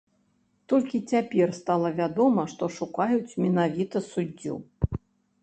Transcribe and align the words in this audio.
Толькі 0.71 1.01
цяпер 1.13 1.53
стала 1.57 1.91
вядома, 1.99 2.47
што 2.55 2.71
шукаюць 2.79 3.37
менавіта 3.45 3.97
суддзю. 4.11 4.59